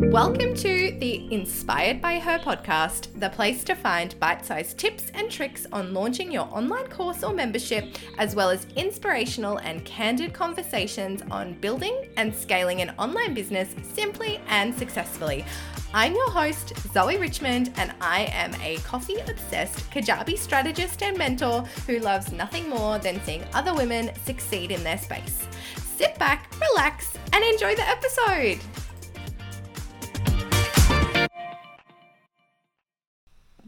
[0.00, 5.28] Welcome to the Inspired by Her podcast, the place to find bite sized tips and
[5.28, 11.22] tricks on launching your online course or membership, as well as inspirational and candid conversations
[11.32, 15.44] on building and scaling an online business simply and successfully.
[15.92, 21.62] I'm your host, Zoe Richmond, and I am a coffee obsessed Kajabi strategist and mentor
[21.88, 25.48] who loves nothing more than seeing other women succeed in their space.
[25.96, 28.60] Sit back, relax, and enjoy the episode.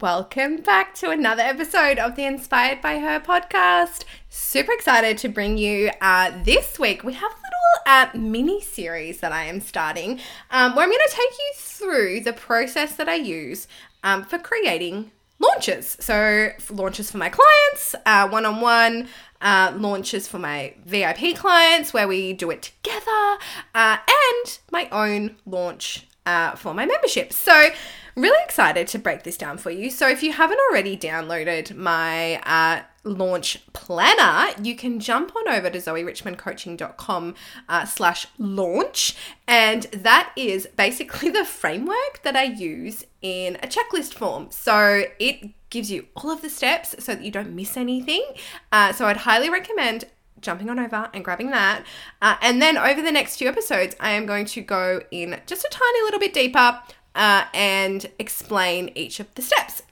[0.00, 4.04] Welcome back to another episode of the Inspired by Her podcast.
[4.30, 7.04] Super excited to bring you uh, this week.
[7.04, 10.18] We have a little uh, mini series that I am starting
[10.50, 13.68] um, where I'm going to take you through the process that I use
[14.02, 15.98] um, for creating launches.
[16.00, 17.94] So, launches for my clients,
[18.32, 19.06] one on one,
[19.42, 23.36] launches for my VIP clients where we do it together,
[23.74, 27.32] uh, and my own launch uh, for my membership.
[27.32, 27.70] So,
[28.16, 29.90] really excited to break this down for you.
[29.90, 35.70] So, if you haven't already downloaded my uh, launch planner, you can jump on over
[35.70, 37.34] to zoerichmondcoaching.com
[37.68, 39.16] uh, slash launch.
[39.48, 44.48] And that is basically the framework that I use in a checklist form.
[44.50, 48.24] So, it gives you all of the steps so that you don't miss anything.
[48.70, 50.04] Uh, so, I'd highly recommend
[50.40, 51.84] jumping on over and grabbing that.
[52.20, 55.64] Uh, and then over the next few episodes, I am going to go in just
[55.64, 56.80] a tiny little bit deeper
[57.14, 59.82] uh, and explain each of the steps.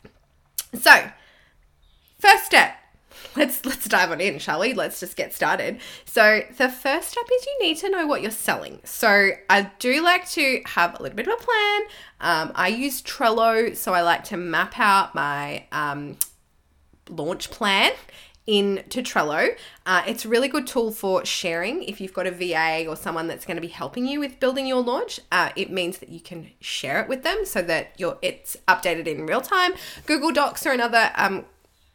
[0.75, 1.11] So,
[2.19, 2.77] first step.
[3.37, 4.75] Let's let's dive on in, shall we?
[4.75, 5.81] Let's just get started.
[6.05, 8.81] So, the first step is you need to know what you're selling.
[8.85, 11.81] So, I do like to have a little bit of a plan.
[12.21, 16.17] Um, I use Trello, so I like to map out my um,
[17.09, 17.93] launch plan
[18.49, 19.55] into Trello.
[19.85, 23.29] Uh, it's a really good tool for sharing if you've got a VA or someone
[23.29, 25.21] that's going to be helping you with building your launch.
[25.31, 29.07] Uh, it means that you can share it with them so that you're, it's updated
[29.07, 29.73] in real time.
[30.07, 31.45] Google Docs are another um,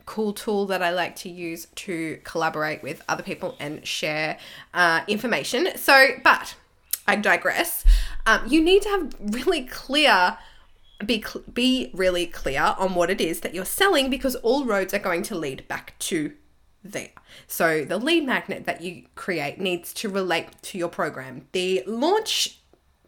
[0.05, 4.38] cool tool that I like to use to collaborate with other people and share
[4.75, 5.69] uh, information.
[5.75, 6.53] So, but
[7.07, 7.83] I digress.
[8.28, 10.38] Um, you need to have really clear
[11.03, 14.99] be be really clear on what it is that you're selling because all roads are
[14.99, 16.31] going to lead back to
[16.83, 17.11] there.
[17.47, 21.47] So the lead magnet that you create needs to relate to your program.
[21.51, 22.59] The launch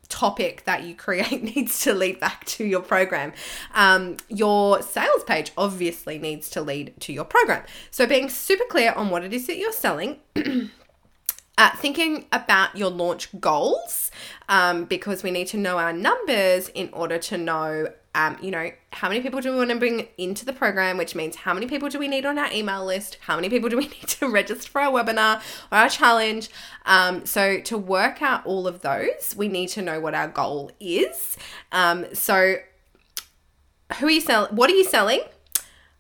[0.09, 3.33] topic that you create needs to lead back to your program.
[3.73, 7.63] Um, your sales page obviously needs to lead to your program.
[7.91, 10.19] So being super clear on what it is that you're selling.
[11.57, 14.11] Uh, thinking about your launch goals
[14.49, 18.71] um, because we need to know our numbers in order to know um, you know,
[18.93, 21.67] how many people do we want to bring into the program, which means how many
[21.67, 23.17] people do we need on our email list?
[23.19, 26.49] How many people do we need to register for our webinar or our challenge?
[26.85, 30.71] Um, so, to work out all of those, we need to know what our goal
[30.79, 31.35] is.
[31.73, 32.55] Um, so,
[33.99, 34.55] who are you selling?
[34.55, 35.21] What are you selling?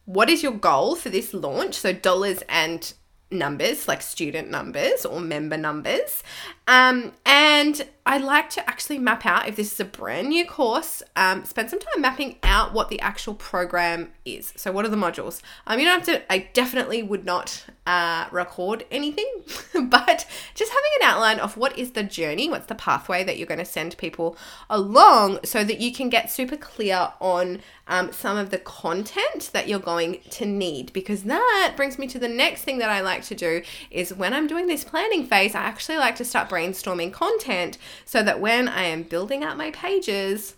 [0.05, 1.75] What is your goal for this launch?
[1.75, 2.93] So, dollars and
[3.37, 6.23] numbers, like student numbers or member numbers.
[6.67, 11.03] Um, and I like to actually map out if this is a brand new course,
[11.15, 14.53] um, spend some time mapping out what the actual program is.
[14.55, 15.41] So, what are the modules?
[15.67, 19.25] Um, you don't have to, I definitely would not uh, record anything,
[19.73, 20.25] but
[20.55, 23.59] just having an outline of what is the journey, what's the pathway that you're going
[23.59, 24.35] to send people
[24.69, 29.67] along so that you can get super clear on um, some of the content that
[29.67, 30.91] you're going to need.
[30.93, 34.33] Because that brings me to the next thing that I like to do is when
[34.33, 38.67] I'm doing this planning phase, I actually like to start brainstorming content so that when
[38.67, 40.55] I am building out my pages,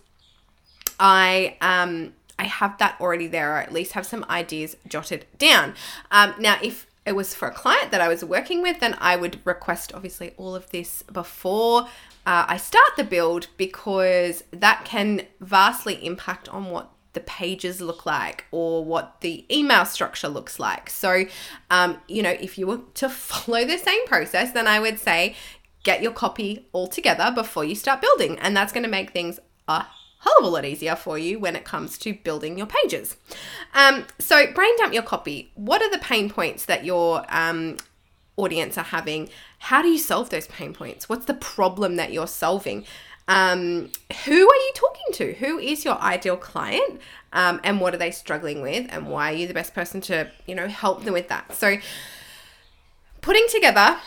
[0.98, 5.74] I um I have that already there, or at least have some ideas jotted down.
[6.12, 9.16] Um, now, if it was for a client that I was working with, then I
[9.16, 11.88] would request obviously all of this before
[12.26, 18.04] uh, I start the build because that can vastly impact on what the pages look
[18.04, 20.90] like or what the email structure looks like.
[20.90, 21.24] So,
[21.70, 25.34] um, you know, if you were to follow the same process, then I would say
[25.84, 28.38] get your copy all together before you start building.
[28.40, 29.86] And that's going to make things a
[30.20, 33.16] hell of a lot easier for you when it comes to building your pages.
[33.74, 35.52] Um, so, brain dump your copy.
[35.54, 37.76] What are the pain points that your um,
[38.36, 39.28] audience are having?
[39.58, 41.08] How do you solve those pain points?
[41.08, 42.84] What's the problem that you're solving?
[43.28, 43.90] Um,
[44.24, 45.32] who are you talking to?
[45.34, 47.00] Who is your ideal client?
[47.32, 48.86] Um, and what are they struggling with?
[48.88, 51.54] And why are you the best person to, you know, help them with that?
[51.54, 51.76] So,
[53.20, 53.98] putting together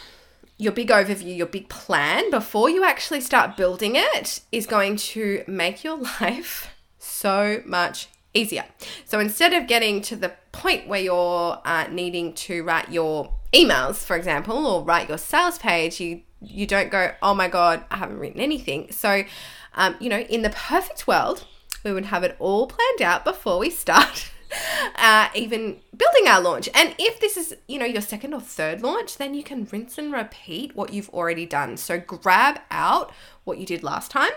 [0.61, 5.43] your big overview, your big plan before you actually start building it is going to
[5.47, 8.65] make your life so much easier.
[9.05, 14.05] So instead of getting to the point where you're uh, needing to write your emails,
[14.05, 17.97] for example, or write your sales page, you you don't go, oh my God, I
[17.97, 18.91] haven't written anything.
[18.91, 19.23] So,
[19.75, 21.45] um, you know, in the perfect world,
[21.83, 24.30] we would have it all planned out before we start.
[24.95, 26.69] Uh, even building our launch.
[26.75, 29.97] And if this is, you know, your second or third launch, then you can rinse
[29.97, 31.75] and repeat what you've already done.
[31.77, 33.11] So grab out
[33.43, 34.31] what you did last time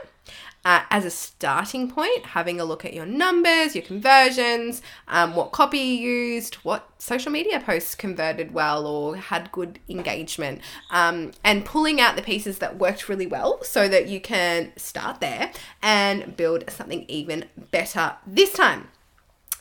[0.65, 5.53] uh, as a starting point, having a look at your numbers, your conversions, um, what
[5.53, 11.65] copy you used, what social media posts converted well or had good engagement, um, and
[11.65, 15.53] pulling out the pieces that worked really well so that you can start there
[15.83, 18.89] and build something even better this time.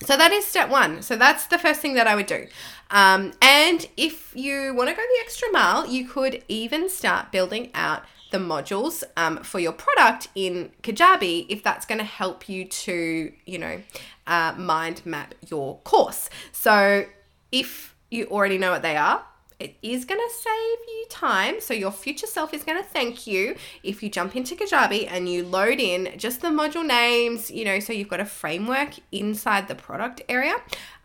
[0.03, 1.01] So that is step one.
[1.01, 2.47] So that's the first thing that I would do.
[2.91, 7.71] Um, and if you want to go the extra mile, you could even start building
[7.73, 12.65] out the modules um, for your product in Kajabi if that's going to help you
[12.65, 13.81] to, you know,
[14.27, 16.29] uh, mind map your course.
[16.51, 17.05] So
[17.51, 19.23] if you already know what they are,
[19.63, 21.62] it is going to save you time.
[21.62, 25.30] So your future self is going to thank you if you jump into Kajabi and
[25.30, 29.68] you load in just the module names, you know, so you've got a framework inside
[29.68, 30.56] the product area.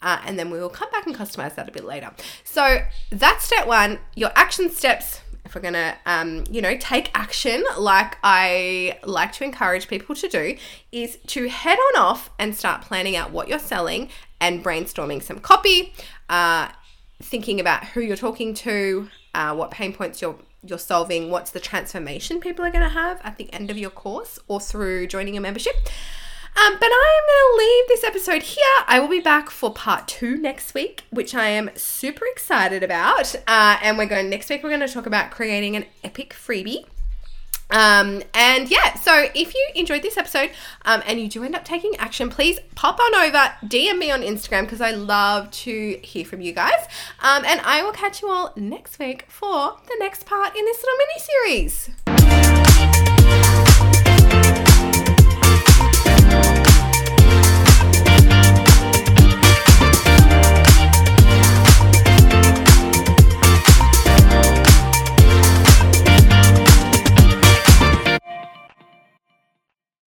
[0.02, 2.10] Uh, and then we will come back and customize that a bit later.
[2.44, 2.78] So
[3.10, 3.98] that's step one.
[4.14, 9.44] Your action steps if we're gonna, um, you know, take action like I like to
[9.44, 10.56] encourage people to do,
[10.92, 14.10] is to head on off and start planning out what you're selling
[14.42, 15.94] and brainstorming some copy,
[16.28, 16.68] uh,
[17.20, 21.60] thinking about who you're talking to, uh, what pain points you're you're solving, what's the
[21.60, 25.36] transformation people are going to have at the end of your course or through joining
[25.36, 25.74] a membership.
[26.56, 28.84] Um, but I am going to leave this episode here.
[28.88, 33.36] I will be back for part two next week, which I am super excited about.
[33.46, 34.64] Uh, and we're going next week.
[34.64, 36.84] We're going to talk about creating an epic freebie.
[37.70, 40.50] Um, and yeah, so if you enjoyed this episode
[40.84, 44.22] um, and you do end up taking action, please pop on over, DM me on
[44.22, 46.86] Instagram because I love to hear from you guys.
[47.20, 50.82] Um, and I will catch you all next week for the next part in this
[50.82, 51.90] little mini series.